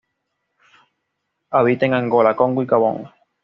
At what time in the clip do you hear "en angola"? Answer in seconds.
1.85-2.35